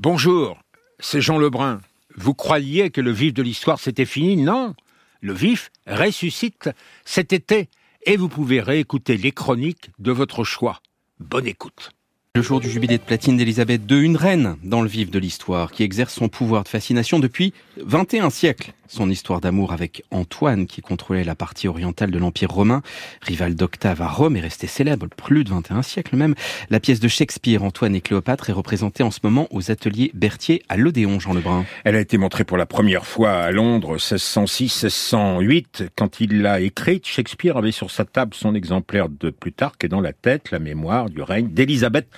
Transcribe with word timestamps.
Bonjour, 0.00 0.62
c'est 1.00 1.20
Jean 1.20 1.38
Lebrun. 1.38 1.80
Vous 2.14 2.32
croyiez 2.32 2.90
que 2.90 3.00
le 3.00 3.10
vif 3.10 3.34
de 3.34 3.42
l'histoire 3.42 3.80
c'était 3.80 4.04
fini? 4.04 4.36
Non, 4.36 4.76
le 5.20 5.32
vif 5.32 5.72
ressuscite 5.88 6.70
cet 7.04 7.32
été 7.32 7.68
et 8.06 8.16
vous 8.16 8.28
pouvez 8.28 8.60
réécouter 8.60 9.16
les 9.16 9.32
chroniques 9.32 9.90
de 9.98 10.12
votre 10.12 10.44
choix. 10.44 10.82
Bonne 11.18 11.48
écoute. 11.48 11.90
Le 12.36 12.42
jour 12.42 12.60
du 12.60 12.70
jubilé 12.70 12.98
de 12.98 13.02
platine 13.02 13.36
d'Élisabeth 13.36 13.90
II, 13.90 14.00
une 14.00 14.16
reine 14.16 14.56
dans 14.62 14.82
le 14.82 14.88
vif 14.88 15.10
de 15.10 15.18
l'histoire 15.18 15.72
qui 15.72 15.82
exerce 15.82 16.14
son 16.14 16.28
pouvoir 16.28 16.62
de 16.62 16.68
fascination 16.68 17.18
depuis 17.18 17.52
21 17.78 18.30
siècles. 18.30 18.74
Son 18.88 19.10
histoire 19.10 19.42
d'amour 19.42 19.74
avec 19.74 20.02
Antoine, 20.10 20.66
qui 20.66 20.80
contrôlait 20.80 21.22
la 21.22 21.34
partie 21.34 21.68
orientale 21.68 22.10
de 22.10 22.18
l'Empire 22.18 22.50
romain, 22.50 22.80
rival 23.20 23.54
d'Octave 23.54 24.00
à 24.00 24.08
Rome, 24.08 24.36
est 24.36 24.40
restée 24.40 24.66
célèbre 24.66 25.08
plus 25.14 25.44
de 25.44 25.50
21 25.50 25.82
siècles 25.82 26.16
même. 26.16 26.34
La 26.70 26.80
pièce 26.80 26.98
de 26.98 27.06
Shakespeare, 27.06 27.62
Antoine 27.62 27.94
et 27.94 28.00
Cléopâtre, 28.00 28.48
est 28.48 28.54
représentée 28.54 29.02
en 29.02 29.10
ce 29.10 29.20
moment 29.22 29.46
aux 29.50 29.70
ateliers 29.70 30.10
Berthier 30.14 30.62
à 30.70 30.78
l'Odéon, 30.78 31.20
Jean 31.20 31.34
Lebrun. 31.34 31.66
Elle 31.84 31.96
a 31.96 32.00
été 32.00 32.16
montrée 32.16 32.44
pour 32.44 32.56
la 32.56 32.64
première 32.64 33.04
fois 33.04 33.32
à 33.32 33.50
Londres 33.50 33.98
1606-1608. 33.98 35.90
Quand 35.94 36.20
il 36.20 36.40
l'a 36.40 36.60
écrite, 36.60 37.06
Shakespeare 37.06 37.58
avait 37.58 37.72
sur 37.72 37.90
sa 37.90 38.06
table 38.06 38.32
son 38.32 38.54
exemplaire 38.54 39.10
de 39.10 39.28
Plutarque 39.28 39.84
et 39.84 39.88
dans 39.88 40.00
la 40.00 40.14
tête 40.14 40.50
la 40.50 40.60
mémoire 40.60 41.10
du 41.10 41.20
règne 41.20 41.48
d'Élisabeth 41.48 42.08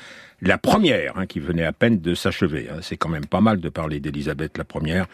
la 0.42 0.58
première, 0.58 1.18
hein, 1.18 1.26
qui 1.26 1.40
venait 1.40 1.64
à 1.64 1.72
peine 1.72 2.00
de 2.00 2.14
s'achever. 2.14 2.68
Hein. 2.70 2.78
C'est 2.82 2.96
quand 2.96 3.08
même 3.08 3.26
pas 3.26 3.40
mal 3.40 3.60
de 3.60 3.68
parler 3.68 4.00
d'Élisabeth 4.00 4.56
la 4.56 4.64
première, 4.64 5.06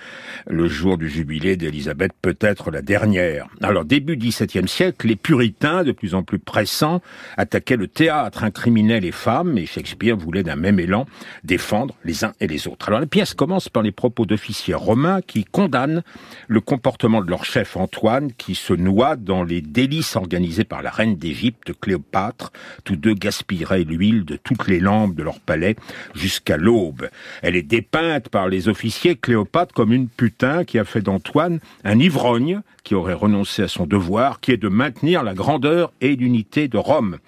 le 0.47 0.69
jour 0.69 0.99
du 0.99 1.09
jubilé 1.09 1.57
d'Élisabeth, 1.57 2.13
peut-être 2.23 2.71
la 2.71 2.83
dernière. 2.83 3.49
Alors, 3.63 3.85
début 3.85 4.17
XVIIe 4.17 4.69
siècle, 4.69 5.07
les 5.09 5.17
puritains, 5.17 5.83
de 5.83 5.93
plus 5.93 6.15
en 6.15 6.23
plus 6.23 6.39
pressants, 6.39 7.03
attaquaient 7.37 7.77
le 7.77 7.89
théâtre, 7.89 8.45
incriminaient 8.45 9.01
les 9.01 9.13
femmes, 9.13 9.59
et 9.59 9.67
Shakespeare 9.67 10.17
voulait 10.17 10.43
d'un 10.43 10.57
même 10.57 10.79
élan 10.79 11.07
défendre 11.45 11.95
les 12.05 12.25
uns 12.25 12.33
et 12.41 12.47
les 12.47 12.69
autres. 12.69 12.89
Alors, 12.89 13.01
la 13.01 13.07
pièce 13.07 13.35
commence 13.35 13.69
par 13.69 13.83
les 13.83 13.93
propos 13.93 14.27
d'officiers 14.27 14.75
romains 14.75 15.21
qui 15.23 15.45
condamnent 15.45 16.03
le 16.47 16.61
comportement 16.61 17.21
de 17.21 17.31
leur 17.31 17.45
chef 17.45 17.77
Antoine, 17.77 18.33
qui 18.33 18.55
se 18.55 18.73
noie 18.73 19.17
dans 19.17 19.43
les 19.43 19.61
délices 19.61 20.15
organisées 20.17 20.65
par 20.65 20.83
la 20.83 20.91
reine 20.91 21.17
d'Égypte, 21.17 21.73
Cléopâtre. 21.81 22.53
Tous 22.85 22.97
deux 22.97 23.15
gaspilleraient 23.15 23.85
l'huile 23.85 24.25
de 24.25 24.37
toutes 24.37 24.69
les 24.69 24.81
lampes 24.81 25.16
de 25.17 25.23
leur 25.23 25.41
palais 25.41 25.75
jusqu'à 26.15 26.57
l'aube. 26.57 27.09
Elle 27.43 27.57
est 27.57 27.63
dépeinte 27.63 28.29
par 28.29 28.49
les 28.49 28.69
officiers 28.69 29.17
Cléopâtre 29.17 29.75
comme 29.75 29.93
une 29.93 30.09
putain 30.09 30.65
qui 30.65 30.79
a 30.79 30.85
fait 30.85 31.01
d'Antoine 31.01 31.59
un 31.85 31.99
ivrogne 31.99 32.61
qui 32.85 32.95
aurait 32.95 33.15
renoncé 33.15 33.63
à 33.63 33.69
son 33.69 33.87
devoir, 33.87 34.41
qui 34.41 34.53
est 34.53 34.57
de 34.57 34.69
maintenir 34.69 35.25
la 35.25 35.35
grandeur 35.35 35.93
et 36.01 36.15
l'unité 36.15 36.69
de 36.69 36.79
Rome. 36.79 37.19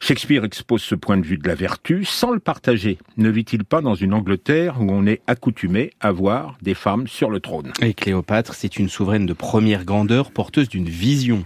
Shakespeare 0.00 0.44
expose 0.44 0.82
ce 0.82 0.94
point 0.94 1.16
de 1.16 1.24
vue 1.24 1.38
de 1.38 1.48
la 1.48 1.54
vertu 1.54 2.04
sans 2.04 2.30
le 2.30 2.38
partager. 2.38 2.98
Ne 3.16 3.30
vit-il 3.30 3.64
pas 3.64 3.80
dans 3.80 3.94
une 3.94 4.12
Angleterre 4.12 4.76
où 4.80 4.90
on 4.90 5.06
est 5.06 5.22
accoutumé 5.26 5.92
à 6.00 6.12
voir 6.12 6.58
des 6.60 6.74
femmes 6.74 7.06
sur 7.06 7.30
le 7.30 7.40
trône? 7.40 7.72
Et 7.80 7.94
Cléopâtre, 7.94 8.54
c'est 8.54 8.78
une 8.78 8.90
souveraine 8.90 9.24
de 9.24 9.32
première 9.32 9.86
grandeur, 9.86 10.30
porteuse 10.30 10.68
d'une 10.68 10.88
vision. 10.88 11.44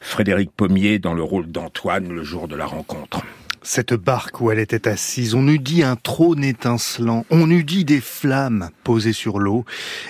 Frédéric 0.00 0.50
Pommier 0.50 0.98
dans 0.98 1.14
le 1.14 1.22
rôle 1.22 1.46
d'Antoine 1.46 2.08
le 2.08 2.24
jour 2.24 2.48
de 2.48 2.56
la 2.56 2.66
rencontre 2.66 3.22
cette 3.62 3.94
barque 3.94 4.40
où 4.40 4.50
elle 4.50 4.58
était 4.58 4.88
assise, 4.88 5.34
on 5.34 5.46
eût 5.48 5.58
dit 5.58 5.82
un 5.82 5.96
trône 5.96 6.44
étincelant, 6.44 7.24
on 7.30 7.50
eût 7.50 7.64
dit 7.64 7.84
des 7.84 8.00
flammes 8.00 8.70
posées 8.84 9.12
sur 9.12 9.38
l'eau, 9.38 9.64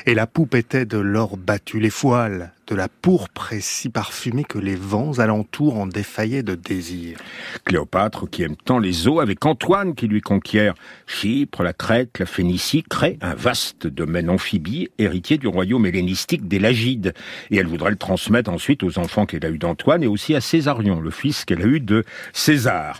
et 0.06 0.14
la 0.14 0.26
poupe 0.26 0.54
était 0.54 0.86
de 0.86 0.98
l'or 0.98 1.36
battu, 1.36 1.80
les 1.80 1.88
voiles 1.88 2.52
de 2.72 2.76
la 2.78 2.88
pourpre 2.88 3.52
et 3.52 3.60
si 3.60 3.90
parfumée 3.90 4.44
que 4.44 4.58
les 4.58 4.76
vents 4.76 5.18
alentour 5.18 5.78
en 5.78 5.86
défaillaient 5.86 6.42
de 6.42 6.54
désir. 6.54 7.18
Cléopâtre, 7.66 8.30
qui 8.30 8.44
aime 8.44 8.56
tant 8.56 8.78
les 8.78 9.06
eaux, 9.08 9.20
avec 9.20 9.44
Antoine 9.44 9.94
qui 9.94 10.08
lui 10.08 10.22
conquiert 10.22 10.72
Chypre, 11.06 11.62
la 11.62 11.74
Crète, 11.74 12.18
la 12.18 12.24
Phénicie, 12.24 12.82
crée 12.82 13.18
un 13.20 13.34
vaste 13.34 13.86
domaine 13.86 14.30
amphibie, 14.30 14.88
héritier 14.96 15.36
du 15.36 15.48
royaume 15.48 15.84
hellénistique 15.84 16.48
des 16.48 16.58
Lagides. 16.58 17.12
Et 17.50 17.58
elle 17.58 17.66
voudrait 17.66 17.90
le 17.90 17.96
transmettre 17.96 18.50
ensuite 18.50 18.82
aux 18.84 18.98
enfants 18.98 19.26
qu'elle 19.26 19.44
a 19.44 19.50
eus 19.50 19.58
d'Antoine 19.58 20.02
et 20.02 20.06
aussi 20.06 20.34
à 20.34 20.40
Césarion, 20.40 20.98
le 20.98 21.10
fils 21.10 21.44
qu'elle 21.44 21.60
a 21.60 21.66
eu 21.66 21.80
de 21.80 22.04
César. 22.32 22.98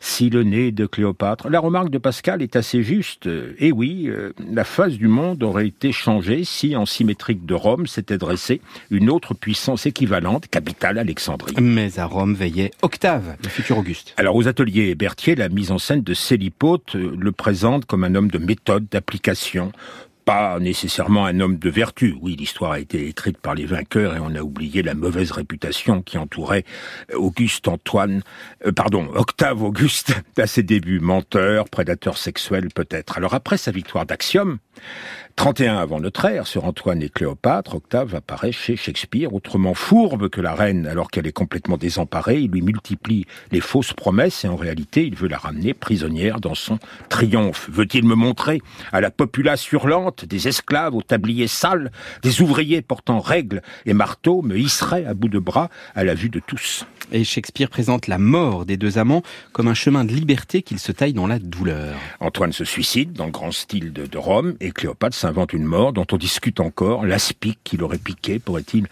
Si 0.00 0.28
le 0.28 0.42
nez 0.42 0.70
de 0.70 0.84
Cléopâtre, 0.84 1.48
la 1.48 1.60
remarque 1.60 1.88
de 1.88 1.98
Pascal 1.98 2.42
est 2.42 2.56
assez 2.56 2.82
juste. 2.82 3.26
Et 3.58 3.72
oui, 3.72 4.04
euh, 4.08 4.34
la 4.52 4.64
face 4.64 4.98
du 4.98 5.08
monde 5.08 5.42
aurait 5.42 5.68
été 5.68 5.92
changée 5.92 6.44
si, 6.44 6.76
en 6.76 6.84
symétrique 6.84 7.46
de 7.46 7.54
Rome, 7.54 7.86
s'était 7.86 8.18
dressée 8.18 8.60
une 8.90 9.08
autre 9.14 9.34
puissance 9.34 9.86
équivalente, 9.86 10.48
capitale 10.48 10.98
Alexandrie. 10.98 11.54
Mais 11.60 11.98
à 11.98 12.06
Rome 12.06 12.34
veillait 12.34 12.72
Octave, 12.82 13.36
le 13.42 13.48
futur 13.48 13.78
Auguste. 13.78 14.12
Alors 14.16 14.36
aux 14.36 14.48
ateliers 14.48 14.94
Berthier, 14.94 15.34
la 15.34 15.48
mise 15.48 15.70
en 15.70 15.78
scène 15.78 16.02
de 16.02 16.14
Célipote 16.14 16.96
euh, 16.96 17.16
le 17.18 17.32
présente 17.32 17.86
comme 17.86 18.04
un 18.04 18.14
homme 18.14 18.30
de 18.30 18.38
méthode, 18.38 18.86
d'application, 18.90 19.72
pas 20.24 20.58
nécessairement 20.58 21.26
un 21.26 21.40
homme 21.40 21.58
de 21.58 21.70
vertu. 21.70 22.16
Oui, 22.20 22.36
l'histoire 22.36 22.72
a 22.72 22.80
été 22.80 23.06
écrite 23.08 23.38
par 23.38 23.54
les 23.54 23.66
vainqueurs 23.66 24.16
et 24.16 24.20
on 24.20 24.34
a 24.34 24.40
oublié 24.40 24.82
la 24.82 24.94
mauvaise 24.94 25.30
réputation 25.32 26.02
qui 26.02 26.18
entourait 26.18 26.64
Auguste 27.14 27.68
Antoine, 27.68 28.22
euh, 28.66 28.72
pardon, 28.72 29.08
Octave 29.14 29.62
Auguste 29.62 30.14
à 30.38 30.46
ses 30.46 30.62
débuts, 30.62 31.00
menteur, 31.00 31.68
prédateur 31.68 32.18
sexuel 32.18 32.68
peut-être. 32.74 33.18
Alors 33.18 33.34
après 33.34 33.56
sa 33.56 33.70
victoire 33.70 34.06
d'Axiom, 34.06 34.58
31 35.36 35.78
avant 35.78 35.98
notre 35.98 36.24
ère, 36.26 36.46
sur 36.46 36.64
Antoine 36.64 37.02
et 37.02 37.08
Cléopâtre, 37.08 37.74
Octave 37.74 38.14
apparaît 38.14 38.52
chez 38.52 38.76
Shakespeare, 38.76 39.34
autrement 39.34 39.74
fourbe 39.74 40.28
que 40.28 40.40
la 40.40 40.54
reine, 40.54 40.86
alors 40.86 41.10
qu'elle 41.10 41.26
est 41.26 41.32
complètement 41.32 41.76
désemparée. 41.76 42.38
Il 42.38 42.52
lui 42.52 42.62
multiplie 42.62 43.26
les 43.50 43.60
fausses 43.60 43.92
promesses 43.92 44.44
et 44.44 44.48
en 44.48 44.54
réalité, 44.54 45.04
il 45.04 45.16
veut 45.16 45.28
la 45.28 45.38
ramener 45.38 45.74
prisonnière 45.74 46.40
dans 46.40 46.54
son 46.54 46.78
triomphe. 47.08 47.68
Veut-il 47.68 48.04
me 48.04 48.14
montrer 48.14 48.62
à 48.92 49.00
la 49.00 49.10
populace 49.10 49.70
hurlante, 49.72 50.13
des 50.22 50.48
esclaves 50.48 50.94
au 50.94 51.02
tablier 51.02 51.48
sale, 51.48 51.90
des 52.22 52.40
ouvriers 52.40 52.82
portant 52.82 53.20
règles 53.20 53.62
et 53.86 53.94
marteaux 53.94 54.42
me 54.42 54.56
hisseraient 54.56 55.04
à 55.04 55.14
bout 55.14 55.28
de 55.28 55.38
bras 55.38 55.70
à 55.94 56.04
la 56.04 56.14
vue 56.14 56.28
de 56.28 56.40
tous 56.40 56.86
Et 57.12 57.24
Shakespeare 57.24 57.68
présente 57.68 58.06
la 58.06 58.18
mort 58.18 58.64
des 58.64 58.76
deux 58.76 58.98
amants 58.98 59.22
comme 59.52 59.68
un 59.68 59.74
chemin 59.74 60.04
de 60.04 60.12
liberté 60.12 60.62
qu'il 60.62 60.78
se 60.78 60.92
taille 60.92 61.12
dans 61.12 61.26
la 61.26 61.38
douleur. 61.38 61.96
Antoine 62.20 62.52
se 62.52 62.64
suicide 62.64 63.12
dans 63.12 63.26
le 63.26 63.32
grand 63.32 63.52
style 63.52 63.92
de, 63.92 64.06
de 64.06 64.18
Rome 64.18 64.54
et 64.60 64.70
Cléopâtre 64.70 65.24
invente 65.24 65.52
une 65.52 65.64
mort 65.64 65.92
dont 65.92 66.06
on 66.12 66.16
discute 66.16 66.60
encore. 66.60 67.04
L'aspic 67.04 67.58
qu'il 67.64 67.82
aurait 67.82 67.98
piqué 67.98 68.38
pourrait-il 68.38 68.86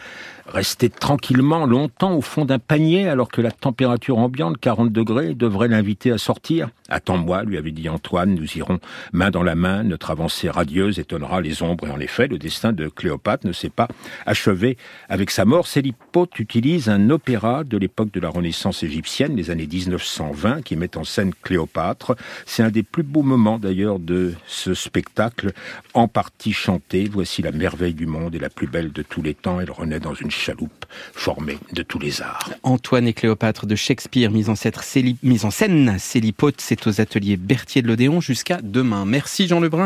rester 0.47 0.91
tranquillement 0.91 1.67
longtemps 1.67 2.15
au 2.15 2.21
fond 2.21 2.45
d'un 2.45 2.59
panier 2.59 3.09
alors 3.09 3.29
que 3.29 3.41
la 3.41 3.51
température 3.51 4.19
ambiante, 4.19 4.59
40 4.59 4.93
degrés, 4.93 5.35
devrait 5.35 5.69
l'inviter 5.69 6.11
à 6.11 6.19
sortir? 6.19 6.69
Attends-moi, 6.89 7.45
lui 7.45 7.57
avait 7.57 7.71
dit 7.71 7.89
Antoine, 7.89 8.35
nous 8.35 8.57
irons 8.57 8.79
main 9.13 9.31
dans 9.31 9.43
la 9.43 9.55
main, 9.55 9.83
notre 9.83 10.11
avancée 10.11 10.51
radieuse 10.51 10.99
étonnera 11.13 11.41
les 11.41 11.63
ombres. 11.63 11.87
Et 11.87 11.91
en 11.91 12.01
effet, 12.01 12.27
le 12.27 12.39
destin 12.39 12.73
de 12.73 12.89
Cléopâtre 12.89 13.47
ne 13.47 13.53
s'est 13.53 13.71
pas 13.71 13.89
achevé 14.25 14.79
avec 15.09 15.31
sa 15.31 15.45
mort. 15.45 15.67
Célipote 15.67 16.39
utilise 16.39 16.89
un 16.89 17.11
opéra 17.11 17.65
de 17.65 17.77
l'époque 17.77 18.11
de 18.13 18.21
la 18.21 18.31
Renaissance 18.31 18.83
égyptienne, 18.83 19.37
les 19.37 19.51
années 19.51 19.69
1920, 19.71 20.63
qui 20.63 20.77
met 20.77 20.97
en 20.97 21.05
scène 21.05 21.33
Cléopâtre. 21.43 22.17
C'est 22.47 22.63
un 22.63 22.71
des 22.71 22.83
plus 22.83 23.03
beaux 23.03 23.23
moments 23.23 23.59
d'ailleurs 23.59 23.99
de 23.99 24.33
ce 24.47 24.73
spectacle, 24.73 25.53
en 25.93 26.09
partie 26.09 26.53
chanté. 26.53 27.09
Voici 27.13 27.43
la 27.43 27.53
merveille 27.53 27.95
du 27.95 28.07
monde 28.07 28.35
et 28.35 28.39
la 28.39 28.51
plus 28.51 28.67
belle 28.67 28.93
de 28.93 29.03
tous 29.03 29.23
les 29.23 29.35
temps. 29.35 29.61
Elle 29.61 29.71
renaît 29.71 30.01
dans 30.01 30.15
une 30.15 30.31
chaloupe 30.31 30.87
formée 31.13 31.59
de 31.73 31.83
tous 31.83 31.99
les 31.99 32.23
arts. 32.23 32.51
Antoine 32.63 33.07
et 33.07 33.13
Cléopâtre 33.13 33.67
de 33.67 33.77
Shakespeare, 33.77 34.31
mise 34.31 34.49
en, 34.49 35.51
scène 35.51 35.99
Célipote, 35.99 36.61
c'est 36.61 36.87
aux 36.87 37.01
ateliers 37.01 37.37
Berthier 37.37 37.83
de 37.83 37.89
l'Odéon 37.89 38.21
jusqu'à 38.21 38.61
demain. 38.63 39.05
Merci 39.05 39.47
Jean 39.47 39.61
Lebrun. 39.61 39.85